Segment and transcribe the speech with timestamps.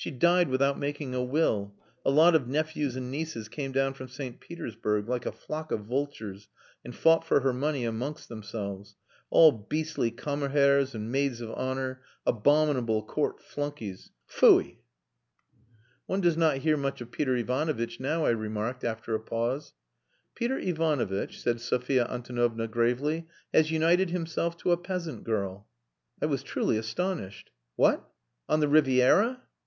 [0.00, 1.74] "She died without making a will.
[2.04, 4.38] A lot of nephews and nieces came down from St.
[4.38, 6.46] Petersburg, like a flock of vultures,
[6.84, 8.94] and fought for her money amongst themselves.
[9.28, 14.10] All beastly Kammerherrs and Maids of Honour abominable court flunkeys.
[14.30, 14.76] Tfui!"
[16.06, 19.72] "One does not hear much of Peter Ivanovitch now," I remarked, after a pause.
[20.36, 25.66] "Peter Ivanovitch," said Sophia Antonovna gravely, "has united himself to a peasant girl."
[26.22, 27.50] I was truly astonished.
[27.74, 28.08] "What!
[28.48, 29.42] On the Riviera?"